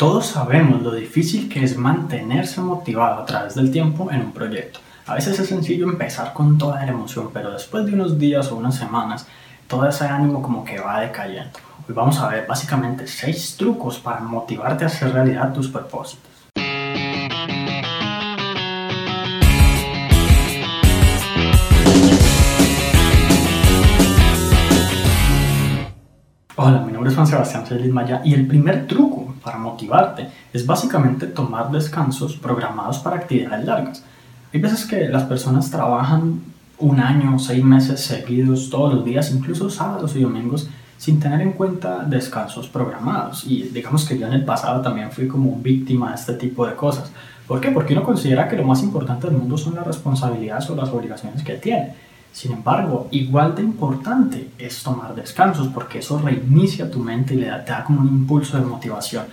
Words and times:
Todos 0.00 0.28
sabemos 0.28 0.80
lo 0.80 0.92
difícil 0.92 1.50
que 1.50 1.62
es 1.62 1.76
mantenerse 1.76 2.62
motivado 2.62 3.20
a 3.20 3.26
través 3.26 3.54
del 3.54 3.70
tiempo 3.70 4.10
en 4.10 4.22
un 4.22 4.32
proyecto. 4.32 4.80
A 5.04 5.12
veces 5.12 5.38
es 5.38 5.50
sencillo 5.50 5.84
empezar 5.84 6.32
con 6.32 6.56
toda 6.56 6.82
la 6.86 6.90
emoción, 6.90 7.28
pero 7.34 7.50
después 7.50 7.84
de 7.84 7.92
unos 7.92 8.18
días 8.18 8.50
o 8.50 8.56
unas 8.56 8.76
semanas, 8.76 9.26
todo 9.68 9.86
ese 9.86 10.06
ánimo 10.06 10.40
como 10.40 10.64
que 10.64 10.80
va 10.80 11.00
decayendo. 11.00 11.58
Hoy 11.86 11.94
vamos 11.94 12.18
a 12.18 12.28
ver 12.28 12.46
básicamente 12.46 13.06
6 13.06 13.56
trucos 13.58 13.98
para 13.98 14.20
motivarte 14.20 14.84
a 14.84 14.86
hacer 14.86 15.12
realidad 15.12 15.52
tus 15.52 15.68
propósitos. 15.68 16.29
Hola, 26.62 26.80
mi 26.80 26.92
nombre 26.92 27.08
es 27.08 27.14
Juan 27.14 27.26
Sebastián 27.26 27.64
Celis 27.64 27.90
Maya 27.90 28.20
y 28.22 28.34
el 28.34 28.46
primer 28.46 28.86
truco 28.86 29.34
para 29.42 29.56
motivarte 29.56 30.28
es 30.52 30.66
básicamente 30.66 31.26
tomar 31.26 31.70
descansos 31.70 32.36
programados 32.36 32.98
para 32.98 33.16
actividades 33.16 33.64
largas. 33.64 34.04
Hay 34.52 34.60
veces 34.60 34.84
que 34.84 35.08
las 35.08 35.22
personas 35.22 35.70
trabajan 35.70 36.42
un 36.76 37.00
año, 37.00 37.38
seis 37.38 37.64
meses 37.64 38.02
seguidos, 38.02 38.68
todos 38.68 38.92
los 38.92 39.06
días, 39.06 39.32
incluso 39.32 39.70
sábados 39.70 40.14
y 40.16 40.20
domingos, 40.20 40.68
sin 40.98 41.18
tener 41.18 41.40
en 41.40 41.52
cuenta 41.52 42.04
descansos 42.04 42.68
programados. 42.68 43.46
Y 43.46 43.62
digamos 43.72 44.04
que 44.04 44.18
yo 44.18 44.26
en 44.26 44.34
el 44.34 44.44
pasado 44.44 44.82
también 44.82 45.10
fui 45.12 45.28
como 45.28 45.56
víctima 45.56 46.10
de 46.10 46.16
este 46.16 46.34
tipo 46.34 46.66
de 46.66 46.74
cosas. 46.74 47.10
¿Por 47.48 47.62
qué? 47.62 47.70
Porque 47.70 47.94
uno 47.94 48.02
considera 48.02 48.50
que 48.50 48.56
lo 48.56 48.64
más 48.64 48.82
importante 48.82 49.28
del 49.28 49.38
mundo 49.38 49.56
son 49.56 49.76
las 49.76 49.86
responsabilidades 49.86 50.68
o 50.68 50.76
las 50.76 50.90
obligaciones 50.90 51.42
que 51.42 51.54
tiene 51.54 51.94
sin 52.32 52.52
embargo, 52.52 53.08
igual 53.10 53.54
de 53.54 53.62
importante 53.62 54.50
es 54.58 54.82
tomar 54.82 55.14
descansos 55.14 55.68
porque 55.68 55.98
eso 55.98 56.18
reinicia 56.18 56.90
tu 56.90 57.00
mente 57.00 57.34
y 57.34 57.38
le 57.38 57.46
da, 57.48 57.64
te 57.64 57.72
da 57.72 57.84
como 57.84 58.00
un 58.00 58.08
impulso 58.08 58.58
de 58.58 58.64
motivación. 58.64 59.24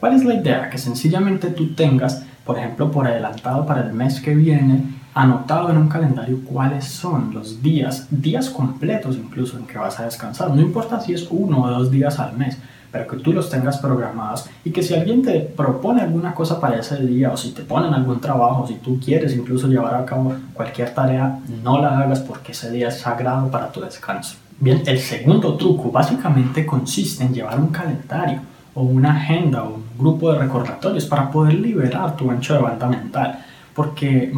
¿Cuál 0.00 0.14
es 0.14 0.24
la 0.24 0.34
idea? 0.34 0.70
Que 0.70 0.78
sencillamente 0.78 1.48
tú 1.48 1.74
tengas, 1.74 2.24
por 2.44 2.58
ejemplo, 2.58 2.90
por 2.90 3.06
adelantado 3.06 3.66
para 3.66 3.82
el 3.82 3.92
mes 3.92 4.20
que 4.20 4.34
viene, 4.34 4.82
anotado 5.14 5.70
en 5.70 5.78
un 5.78 5.88
calendario 5.88 6.40
cuáles 6.44 6.84
son 6.84 7.32
los 7.32 7.62
días, 7.62 8.08
días 8.10 8.50
completos 8.50 9.16
incluso 9.16 9.56
en 9.58 9.66
que 9.66 9.78
vas 9.78 9.98
a 9.98 10.04
descansar. 10.04 10.50
No 10.50 10.60
importa 10.60 11.00
si 11.00 11.14
es 11.14 11.26
uno 11.30 11.62
o 11.62 11.70
dos 11.70 11.90
días 11.90 12.18
al 12.18 12.36
mes, 12.36 12.58
pero 12.90 13.06
que 13.06 13.16
tú 13.16 13.32
los 13.32 13.50
tengas 13.50 13.78
programados 13.78 14.46
y 14.64 14.70
que 14.70 14.82
si 14.82 14.94
alguien 14.94 15.22
te 15.22 15.40
propone 15.40 16.02
alguna 16.02 16.34
cosa 16.34 16.60
para 16.60 16.78
ese 16.78 17.04
día 17.04 17.30
o 17.30 17.36
si 17.36 17.52
te 17.52 17.62
ponen 17.62 17.94
algún 17.94 18.20
trabajo, 18.20 18.66
si 18.66 18.74
tú 18.74 18.98
quieres 18.98 19.34
incluso 19.34 19.68
llevar 19.68 19.94
a 19.94 20.04
cabo 20.04 20.34
cualquier 20.54 20.94
tarea, 20.94 21.40
no 21.62 21.80
la 21.80 21.98
hagas 21.98 22.20
porque 22.20 22.52
ese 22.52 22.70
día 22.70 22.88
es 22.88 22.98
sagrado 22.98 23.50
para 23.50 23.70
tu 23.70 23.80
descanso. 23.80 24.36
Bien, 24.58 24.82
el 24.86 24.98
segundo 24.98 25.54
truco 25.56 25.90
básicamente 25.90 26.64
consiste 26.64 27.24
en 27.24 27.34
llevar 27.34 27.60
un 27.60 27.68
calendario 27.68 28.40
o 28.74 28.82
una 28.82 29.16
agenda 29.16 29.64
o 29.64 29.74
un 29.74 29.84
grupo 29.98 30.32
de 30.32 30.38
recordatorios 30.38 31.06
para 31.06 31.30
poder 31.30 31.54
liberar 31.54 32.16
tu 32.16 32.30
ancho 32.30 32.54
de 32.54 32.60
banda 32.60 32.86
mental 32.86 33.45
porque 33.76 34.32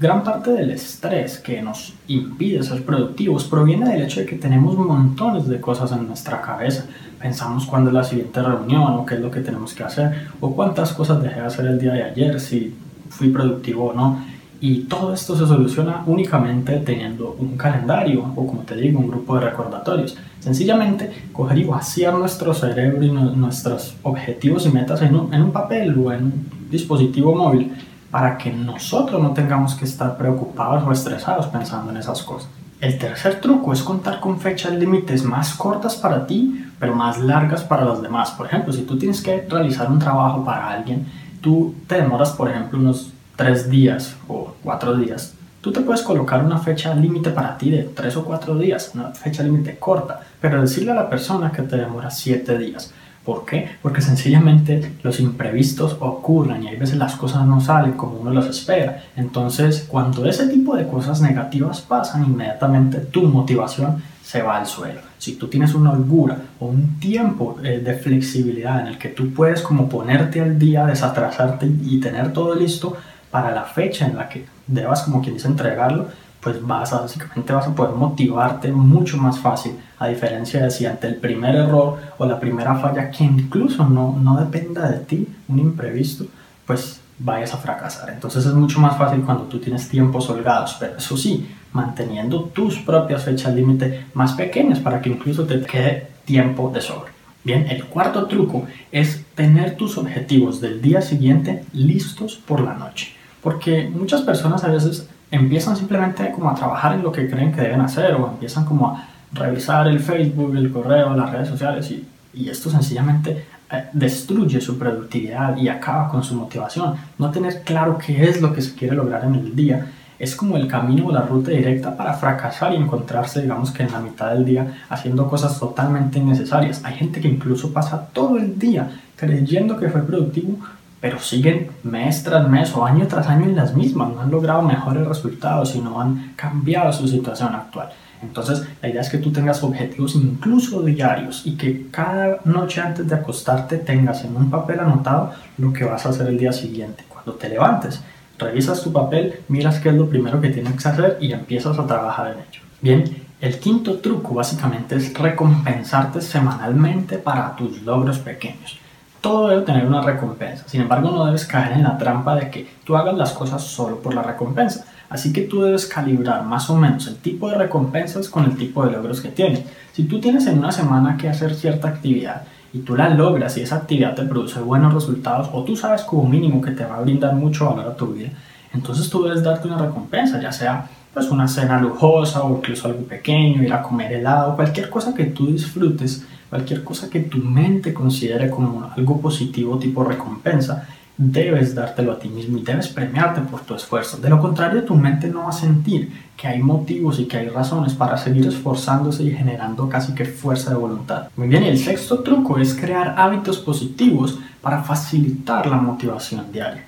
gran 0.00 0.24
parte 0.24 0.50
del 0.50 0.70
estrés 0.70 1.38
que 1.38 1.62
nos 1.62 1.94
impide 2.08 2.60
ser 2.64 2.84
productivos 2.84 3.44
proviene 3.44 3.88
del 3.88 4.02
hecho 4.02 4.18
de 4.18 4.26
que 4.26 4.34
tenemos 4.34 4.76
montones 4.76 5.46
de 5.46 5.60
cosas 5.60 5.92
en 5.92 6.08
nuestra 6.08 6.42
cabeza. 6.42 6.86
Pensamos 7.20 7.66
cuándo 7.66 7.90
es 7.90 7.94
la 7.94 8.02
siguiente 8.02 8.42
reunión 8.42 8.82
o 8.82 9.06
qué 9.06 9.14
es 9.14 9.20
lo 9.20 9.30
que 9.30 9.42
tenemos 9.42 9.74
que 9.74 9.84
hacer 9.84 10.26
o 10.40 10.56
cuántas 10.56 10.92
cosas 10.92 11.22
dejé 11.22 11.38
de 11.38 11.46
hacer 11.46 11.66
el 11.66 11.78
día 11.78 11.92
de 11.92 12.02
ayer, 12.02 12.40
si 12.40 12.74
fui 13.10 13.28
productivo 13.28 13.90
o 13.90 13.92
no. 13.92 14.24
Y 14.60 14.80
todo 14.80 15.14
esto 15.14 15.36
se 15.36 15.46
soluciona 15.46 16.02
únicamente 16.06 16.76
teniendo 16.78 17.36
un 17.38 17.56
calendario 17.56 18.24
o 18.34 18.44
como 18.44 18.62
te 18.62 18.74
digo, 18.74 18.98
un 18.98 19.06
grupo 19.06 19.36
de 19.36 19.42
recordatorios. 19.50 20.18
Sencillamente 20.40 21.28
coger 21.32 21.58
y 21.58 21.64
vaciar 21.64 22.14
nuestro 22.14 22.52
cerebro 22.54 23.04
y 23.04 23.12
nuestros 23.12 23.94
objetivos 24.02 24.66
y 24.66 24.70
metas 24.70 25.00
en 25.02 25.14
un, 25.14 25.32
en 25.32 25.42
un 25.42 25.52
papel 25.52 25.96
o 25.96 26.12
en 26.12 26.24
un 26.24 26.46
dispositivo 26.68 27.36
móvil 27.36 27.72
para 28.10 28.36
que 28.36 28.52
nosotros 28.52 29.22
no 29.22 29.32
tengamos 29.32 29.74
que 29.74 29.84
estar 29.84 30.16
preocupados 30.16 30.82
o 30.84 30.92
estresados 30.92 31.46
pensando 31.46 31.90
en 31.90 31.98
esas 31.98 32.22
cosas. 32.22 32.48
El 32.80 32.98
tercer 32.98 33.40
truco 33.40 33.72
es 33.72 33.82
contar 33.82 34.20
con 34.20 34.40
fechas 34.40 34.72
límites 34.72 35.22
más 35.22 35.54
cortas 35.54 35.96
para 35.96 36.26
ti, 36.26 36.66
pero 36.78 36.94
más 36.94 37.18
largas 37.18 37.62
para 37.62 37.84
los 37.84 38.00
demás. 38.02 38.30
Por 38.30 38.46
ejemplo, 38.46 38.72
si 38.72 38.82
tú 38.82 38.98
tienes 38.98 39.20
que 39.20 39.46
realizar 39.48 39.90
un 39.90 39.98
trabajo 39.98 40.44
para 40.44 40.70
alguien, 40.70 41.06
tú 41.42 41.74
te 41.86 41.96
demoras, 41.96 42.30
por 42.30 42.50
ejemplo, 42.50 42.78
unos 42.78 43.12
tres 43.36 43.68
días 43.70 44.16
o 44.28 44.54
cuatro 44.62 44.96
días. 44.96 45.34
Tú 45.60 45.72
te 45.72 45.80
puedes 45.80 46.00
colocar 46.00 46.42
una 46.42 46.58
fecha 46.58 46.94
límite 46.94 47.30
para 47.30 47.58
ti 47.58 47.70
de 47.70 47.82
tres 47.82 48.16
o 48.16 48.24
cuatro 48.24 48.56
días, 48.56 48.92
una 48.94 49.10
fecha 49.10 49.42
límite 49.42 49.78
corta, 49.78 50.20
pero 50.40 50.62
decirle 50.62 50.92
a 50.92 50.94
la 50.94 51.10
persona 51.10 51.52
que 51.52 51.62
te 51.62 51.76
demora 51.76 52.10
siete 52.10 52.56
días 52.56 52.94
¿Por 53.24 53.44
qué? 53.44 53.68
Porque 53.82 54.00
sencillamente 54.00 54.92
los 55.02 55.20
imprevistos 55.20 55.96
ocurren 56.00 56.62
y 56.62 56.68
hay 56.68 56.76
veces 56.76 56.96
las 56.96 57.16
cosas 57.16 57.46
no 57.46 57.60
salen 57.60 57.92
como 57.92 58.14
uno 58.14 58.32
las 58.32 58.46
espera. 58.46 59.04
Entonces, 59.14 59.84
cuando 59.86 60.24
ese 60.24 60.48
tipo 60.48 60.74
de 60.74 60.88
cosas 60.88 61.20
negativas 61.20 61.82
pasan, 61.82 62.24
inmediatamente 62.24 62.98
tu 62.98 63.22
motivación 63.22 64.02
se 64.22 64.42
va 64.42 64.56
al 64.56 64.66
suelo. 64.66 65.00
Si 65.18 65.34
tú 65.34 65.48
tienes 65.48 65.74
una 65.74 65.90
holgura 65.90 66.38
o 66.60 66.66
un 66.66 66.98
tiempo 66.98 67.58
eh, 67.62 67.80
de 67.84 67.94
flexibilidad 67.94 68.80
en 68.80 68.86
el 68.86 68.98
que 68.98 69.08
tú 69.08 69.34
puedes 69.34 69.60
como 69.60 69.88
ponerte 69.88 70.40
al 70.40 70.58
día, 70.58 70.86
desatrasarte 70.86 71.66
y 71.66 72.00
tener 72.00 72.32
todo 72.32 72.54
listo 72.54 72.96
para 73.30 73.50
la 73.50 73.64
fecha 73.64 74.06
en 74.06 74.16
la 74.16 74.28
que 74.28 74.46
debas 74.66 75.02
como 75.02 75.20
quien 75.20 75.34
dice 75.34 75.48
entregarlo, 75.48 76.08
pues 76.40 76.64
vas 76.66 76.92
a, 76.92 77.02
básicamente 77.02 77.52
vas 77.52 77.66
a 77.66 77.74
poder 77.74 77.94
motivarte 77.94 78.72
mucho 78.72 79.16
más 79.18 79.38
fácil, 79.38 79.78
a 79.98 80.08
diferencia 80.08 80.62
de 80.62 80.70
si 80.70 80.86
ante 80.86 81.06
el 81.06 81.16
primer 81.16 81.54
error 81.54 81.98
o 82.18 82.26
la 82.26 82.40
primera 82.40 82.76
falla, 82.76 83.10
que 83.10 83.24
incluso 83.24 83.86
no, 83.88 84.18
no 84.20 84.36
dependa 84.38 84.90
de 84.90 85.00
ti, 85.00 85.28
un 85.48 85.58
imprevisto, 85.58 86.24
pues 86.66 87.00
vayas 87.18 87.52
a 87.52 87.58
fracasar. 87.58 88.10
Entonces 88.10 88.46
es 88.46 88.54
mucho 88.54 88.80
más 88.80 88.96
fácil 88.96 89.20
cuando 89.20 89.44
tú 89.44 89.58
tienes 89.58 89.88
tiempos 89.88 90.30
holgados, 90.30 90.76
pero 90.80 90.96
eso 90.96 91.16
sí, 91.16 91.46
manteniendo 91.72 92.44
tus 92.44 92.78
propias 92.78 93.24
fechas 93.24 93.54
límite 93.54 94.06
más 94.14 94.32
pequeñas 94.32 94.80
para 94.80 95.00
que 95.00 95.10
incluso 95.10 95.44
te 95.44 95.60
quede 95.60 96.08
tiempo 96.24 96.70
de 96.72 96.80
sobra. 96.80 97.12
Bien, 97.42 97.66
el 97.70 97.84
cuarto 97.86 98.26
truco 98.26 98.66
es 98.92 99.24
tener 99.34 99.76
tus 99.76 99.96
objetivos 99.96 100.60
del 100.60 100.82
día 100.82 101.00
siguiente 101.00 101.64
listos 101.72 102.36
por 102.36 102.60
la 102.60 102.74
noche. 102.74 103.12
Porque 103.42 103.88
muchas 103.88 104.20
personas 104.22 104.64
a 104.64 104.68
veces 104.68 105.08
empiezan 105.30 105.76
simplemente 105.76 106.30
como 106.32 106.50
a 106.50 106.54
trabajar 106.54 106.94
en 106.94 107.02
lo 107.02 107.12
que 107.12 107.28
creen 107.28 107.52
que 107.52 107.60
deben 107.60 107.80
hacer 107.80 108.14
o 108.14 108.28
empiezan 108.28 108.64
como 108.64 108.88
a 108.88 109.08
revisar 109.32 109.86
el 109.88 110.00
Facebook, 110.00 110.54
el 110.56 110.72
correo, 110.72 111.14
las 111.14 111.30
redes 111.30 111.48
sociales 111.48 111.90
y, 111.90 112.06
y 112.34 112.48
esto 112.48 112.70
sencillamente 112.70 113.44
eh, 113.72 113.84
destruye 113.92 114.60
su 114.60 114.78
productividad 114.78 115.56
y 115.56 115.68
acaba 115.68 116.08
con 116.08 116.24
su 116.24 116.34
motivación. 116.34 116.94
No 117.18 117.30
tener 117.30 117.62
claro 117.62 117.98
qué 117.98 118.24
es 118.24 118.40
lo 118.40 118.52
que 118.52 118.62
se 118.62 118.74
quiere 118.74 118.96
lograr 118.96 119.24
en 119.24 119.34
el 119.36 119.54
día 119.54 119.86
es 120.20 120.36
como 120.36 120.58
el 120.58 120.68
camino 120.68 121.06
o 121.06 121.12
la 121.12 121.22
ruta 121.22 121.50
directa 121.50 121.96
para 121.96 122.12
fracasar 122.12 122.74
y 122.74 122.76
encontrarse, 122.76 123.40
digamos 123.40 123.70
que 123.70 123.84
en 123.84 123.92
la 123.92 124.00
mitad 124.00 124.32
del 124.32 124.44
día, 124.44 124.84
haciendo 124.90 125.26
cosas 125.30 125.58
totalmente 125.58 126.18
innecesarias. 126.18 126.84
Hay 126.84 126.94
gente 126.94 127.22
que 127.22 127.28
incluso 127.28 127.72
pasa 127.72 128.08
todo 128.12 128.36
el 128.36 128.58
día 128.58 128.90
creyendo 129.16 129.78
que 129.78 129.88
fue 129.88 130.02
productivo, 130.02 130.58
pero 131.00 131.18
siguen 131.18 131.70
mes 131.82 132.22
tras 132.22 132.48
mes 132.48 132.74
o 132.76 132.84
año 132.84 133.06
tras 133.06 133.26
año 133.26 133.46
en 133.46 133.56
las 133.56 133.74
mismas, 133.74 134.10
no 134.10 134.20
han 134.20 134.30
logrado 134.30 134.62
mejores 134.62 135.06
resultados 135.06 135.74
y 135.74 135.80
no 135.80 136.00
han 136.00 136.34
cambiado 136.36 136.92
su 136.92 137.08
situación 137.08 137.54
actual. 137.54 137.90
Entonces, 138.22 138.66
la 138.82 138.90
idea 138.90 139.00
es 139.00 139.08
que 139.08 139.16
tú 139.16 139.32
tengas 139.32 139.62
objetivos 139.62 140.14
incluso 140.14 140.82
diarios 140.82 141.46
y 141.46 141.56
que 141.56 141.86
cada 141.90 142.40
noche 142.44 142.82
antes 142.82 143.08
de 143.08 143.14
acostarte 143.14 143.78
tengas 143.78 144.24
en 144.24 144.36
un 144.36 144.50
papel 144.50 144.78
anotado 144.80 145.32
lo 145.56 145.72
que 145.72 145.84
vas 145.84 146.04
a 146.04 146.10
hacer 146.10 146.26
el 146.26 146.36
día 146.36 146.52
siguiente. 146.52 147.02
Cuando 147.08 147.32
te 147.32 147.48
levantes, 147.48 148.02
revisas 148.38 148.82
tu 148.82 148.92
papel, 148.92 149.40
miras 149.48 149.80
qué 149.80 149.88
es 149.88 149.94
lo 149.94 150.06
primero 150.06 150.38
que 150.38 150.50
tienes 150.50 150.80
que 150.80 150.88
hacer 150.88 151.16
y 151.18 151.32
empiezas 151.32 151.78
a 151.78 151.86
trabajar 151.86 152.32
en 152.32 152.40
ello. 152.40 152.60
Bien, 152.82 153.24
el 153.40 153.58
quinto 153.58 154.00
truco 154.00 154.34
básicamente 154.34 154.96
es 154.96 155.14
recompensarte 155.14 156.20
semanalmente 156.20 157.16
para 157.16 157.56
tus 157.56 157.80
logros 157.82 158.18
pequeños 158.18 158.78
todo 159.20 159.48
debe 159.48 159.62
tener 159.62 159.86
una 159.86 160.02
recompensa. 160.02 160.64
Sin 160.66 160.80
embargo, 160.80 161.10
no 161.10 161.26
debes 161.26 161.44
caer 161.44 161.72
en 161.72 161.82
la 161.82 161.98
trampa 161.98 162.34
de 162.36 162.50
que 162.50 162.68
tú 162.84 162.96
hagas 162.96 163.16
las 163.16 163.32
cosas 163.32 163.62
solo 163.62 164.00
por 164.00 164.14
la 164.14 164.22
recompensa. 164.22 164.84
Así 165.08 165.32
que 165.32 165.42
tú 165.42 165.62
debes 165.62 165.86
calibrar 165.86 166.44
más 166.44 166.70
o 166.70 166.76
menos 166.76 167.06
el 167.08 167.16
tipo 167.16 167.50
de 167.50 167.56
recompensas 167.56 168.28
con 168.28 168.44
el 168.44 168.56
tipo 168.56 168.84
de 168.84 168.92
logros 168.92 169.20
que 169.20 169.28
tienes. 169.28 169.64
Si 169.92 170.04
tú 170.04 170.20
tienes 170.20 170.46
en 170.46 170.58
una 170.58 170.72
semana 170.72 171.16
que 171.16 171.28
hacer 171.28 171.54
cierta 171.54 171.88
actividad 171.88 172.44
y 172.72 172.78
tú 172.78 172.96
la 172.96 173.08
logras 173.08 173.56
y 173.56 173.62
esa 173.62 173.76
actividad 173.76 174.14
te 174.14 174.22
produce 174.22 174.60
buenos 174.60 174.94
resultados 174.94 175.50
o 175.52 175.64
tú 175.64 175.76
sabes 175.76 176.02
como 176.02 176.28
mínimo 176.28 176.62
que 176.62 176.70
te 176.70 176.84
va 176.84 176.98
a 176.98 177.00
brindar 177.00 177.34
mucho 177.34 177.68
valor 177.68 177.92
a 177.92 177.96
tu 177.96 178.06
vida, 178.08 178.30
entonces 178.72 179.10
tú 179.10 179.24
debes 179.24 179.42
darte 179.42 179.66
una 179.66 179.78
recompensa, 179.78 180.40
ya 180.40 180.52
sea 180.52 180.88
pues 181.12 181.28
una 181.28 181.48
cena 181.48 181.80
lujosa 181.80 182.44
o 182.44 182.56
incluso 182.56 182.86
algo 182.86 183.02
pequeño, 183.02 183.64
ir 183.64 183.72
a 183.72 183.82
comer 183.82 184.12
helado, 184.12 184.54
cualquier 184.54 184.88
cosa 184.88 185.12
que 185.12 185.24
tú 185.24 185.48
disfrutes 185.48 186.24
cualquier 186.50 186.84
cosa 186.84 187.08
que 187.08 187.20
tu 187.20 187.38
mente 187.38 187.94
considere 187.94 188.50
como 188.50 188.90
algo 188.94 189.20
positivo 189.20 189.78
tipo 189.78 190.04
recompensa, 190.04 190.86
debes 191.16 191.74
dártelo 191.74 192.12
a 192.12 192.18
ti 192.18 192.28
mismo 192.28 192.58
y 192.58 192.62
debes 192.62 192.88
premiarte 192.88 193.42
por 193.42 193.60
tu 193.60 193.74
esfuerzo. 193.74 194.16
De 194.16 194.30
lo 194.30 194.40
contrario, 194.40 194.84
tu 194.84 194.94
mente 194.94 195.28
no 195.28 195.40
va 195.40 195.50
a 195.50 195.52
sentir 195.52 196.10
que 196.36 196.48
hay 196.48 196.62
motivos 196.62 197.20
y 197.20 197.26
que 197.26 197.36
hay 197.36 197.48
razones 197.48 197.92
para 197.92 198.16
seguir 198.16 198.46
esforzándose 198.46 199.22
y 199.24 199.30
generando 199.30 199.88
casi 199.88 200.14
que 200.14 200.24
fuerza 200.24 200.70
de 200.70 200.76
voluntad. 200.76 201.28
Muy 201.36 201.48
bien, 201.48 201.62
y 201.64 201.68
el 201.68 201.78
sexto 201.78 202.20
truco 202.20 202.58
es 202.58 202.74
crear 202.74 203.14
hábitos 203.18 203.58
positivos 203.58 204.38
para 204.62 204.82
facilitar 204.82 205.66
la 205.66 205.76
motivación 205.76 206.50
diaria. 206.50 206.86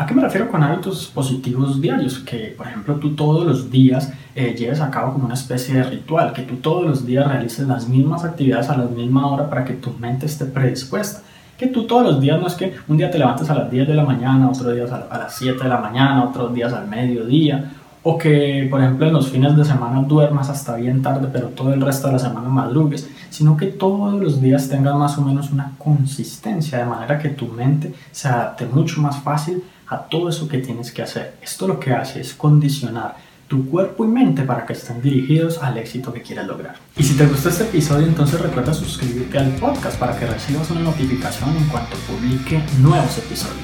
¿A 0.00 0.06
qué 0.06 0.14
me 0.14 0.22
refiero 0.22 0.50
con 0.50 0.62
hábitos 0.62 1.08
positivos 1.08 1.78
diarios? 1.78 2.20
Que, 2.20 2.54
por 2.56 2.66
ejemplo, 2.66 2.94
tú 2.94 3.14
todos 3.14 3.46
los 3.46 3.70
días 3.70 4.10
eh, 4.34 4.54
lleves 4.58 4.80
a 4.80 4.90
cabo 4.90 5.12
como 5.12 5.26
una 5.26 5.34
especie 5.34 5.74
de 5.74 5.82
ritual, 5.82 6.32
que 6.32 6.40
tú 6.40 6.56
todos 6.56 6.86
los 6.86 7.04
días 7.04 7.28
realices 7.28 7.68
las 7.68 7.86
mismas 7.86 8.24
actividades 8.24 8.70
a 8.70 8.78
la 8.78 8.84
misma 8.84 9.26
hora 9.30 9.50
para 9.50 9.62
que 9.62 9.74
tu 9.74 9.90
mente 9.98 10.24
esté 10.24 10.46
predispuesta. 10.46 11.20
Que 11.58 11.66
tú 11.66 11.86
todos 11.86 12.02
los 12.02 12.18
días 12.18 12.40
no 12.40 12.46
es 12.46 12.54
que 12.54 12.72
un 12.88 12.96
día 12.96 13.10
te 13.10 13.18
levantes 13.18 13.50
a 13.50 13.54
las 13.54 13.70
10 13.70 13.88
de 13.88 13.92
la 13.92 14.04
mañana, 14.04 14.48
otro 14.48 14.72
día 14.72 14.84
a 14.84 15.18
las 15.18 15.34
7 15.36 15.62
de 15.62 15.68
la 15.68 15.76
mañana, 15.76 16.24
otros 16.24 16.54
días 16.54 16.72
al 16.72 16.88
mediodía, 16.88 17.70
o 18.02 18.16
que, 18.16 18.66
por 18.70 18.80
ejemplo, 18.80 19.06
en 19.06 19.12
los 19.12 19.28
fines 19.28 19.56
de 19.56 19.64
semana 19.64 20.02
duermas 20.02 20.48
hasta 20.48 20.76
bien 20.76 21.02
tarde, 21.02 21.28
pero 21.32 21.48
todo 21.48 21.72
el 21.74 21.80
resto 21.80 22.06
de 22.06 22.14
la 22.14 22.18
semana 22.18 22.48
madrugues, 22.48 23.08
sino 23.28 23.56
que 23.56 23.66
todos 23.66 24.20
los 24.20 24.40
días 24.40 24.68
tengas 24.68 24.94
más 24.94 25.18
o 25.18 25.22
menos 25.22 25.50
una 25.50 25.72
consistencia, 25.78 26.78
de 26.78 26.86
manera 26.86 27.18
que 27.18 27.30
tu 27.30 27.46
mente 27.46 27.94
se 28.10 28.28
adapte 28.28 28.66
mucho 28.66 29.00
más 29.00 29.18
fácil 29.18 29.62
a 29.88 29.98
todo 29.98 30.28
eso 30.28 30.48
que 30.48 30.58
tienes 30.58 30.92
que 30.92 31.02
hacer. 31.02 31.34
Esto 31.42 31.68
lo 31.68 31.78
que 31.78 31.92
hace 31.92 32.20
es 32.20 32.32
condicionar 32.32 33.16
tu 33.48 33.68
cuerpo 33.68 34.04
y 34.04 34.08
mente 34.08 34.42
para 34.42 34.64
que 34.64 34.74
estén 34.74 35.02
dirigidos 35.02 35.60
al 35.60 35.76
éxito 35.76 36.12
que 36.12 36.22
quieres 36.22 36.46
lograr. 36.46 36.76
Y 36.96 37.02
si 37.02 37.14
te 37.14 37.26
gustó 37.26 37.48
este 37.48 37.64
episodio, 37.64 38.06
entonces 38.06 38.40
recuerda 38.40 38.72
suscribirte 38.72 39.38
al 39.38 39.50
podcast 39.56 39.98
para 39.98 40.16
que 40.16 40.24
recibas 40.24 40.70
una 40.70 40.82
notificación 40.82 41.50
en 41.56 41.64
cuanto 41.64 41.96
publique 42.06 42.62
nuevos 42.80 43.18
episodios. 43.18 43.58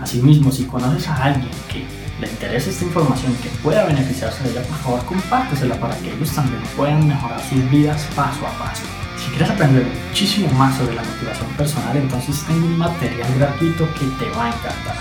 Asimismo, 0.00 0.52
si 0.52 0.64
conoces 0.64 1.08
a 1.08 1.24
alguien 1.24 1.50
que 1.68 2.01
le 2.22 2.30
interese 2.30 2.70
esta 2.70 2.84
información 2.84 3.34
que 3.42 3.48
pueda 3.62 3.84
beneficiarse 3.84 4.42
de 4.44 4.50
ella, 4.50 4.62
por 4.62 4.76
favor 4.78 5.04
compártesela 5.04 5.78
para 5.80 5.96
que 5.96 6.12
ellos 6.12 6.32
también 6.32 6.62
puedan 6.76 7.08
mejorar 7.08 7.42
sus 7.42 7.68
vidas 7.68 8.06
paso 8.14 8.46
a 8.46 8.52
paso. 8.58 8.84
Si 9.18 9.28
quieres 9.30 9.50
aprender 9.50 9.84
muchísimo 10.08 10.48
más 10.52 10.76
sobre 10.76 10.94
la 10.94 11.02
motivación 11.02 11.48
personal, 11.56 11.96
entonces 11.96 12.44
tengo 12.46 12.64
un 12.64 12.78
material 12.78 13.28
gratuito 13.38 13.92
que 13.94 14.06
te 14.22 14.30
va 14.36 14.44
a 14.44 14.48
encantar. 14.48 14.96